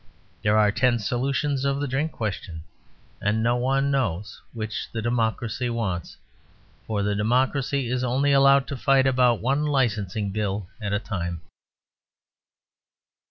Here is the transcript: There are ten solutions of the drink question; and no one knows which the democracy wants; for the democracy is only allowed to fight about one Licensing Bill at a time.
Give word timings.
There 0.41 0.57
are 0.57 0.71
ten 0.71 0.97
solutions 0.97 1.63
of 1.63 1.79
the 1.79 1.87
drink 1.87 2.11
question; 2.11 2.63
and 3.21 3.43
no 3.43 3.55
one 3.55 3.91
knows 3.91 4.41
which 4.51 4.91
the 4.91 4.99
democracy 4.99 5.69
wants; 5.69 6.17
for 6.87 7.03
the 7.03 7.13
democracy 7.13 7.87
is 7.87 8.03
only 8.03 8.31
allowed 8.31 8.65
to 8.69 8.77
fight 8.77 9.05
about 9.05 9.41
one 9.41 9.63
Licensing 9.63 10.31
Bill 10.31 10.65
at 10.81 10.91
a 10.91 10.97
time. 10.97 11.41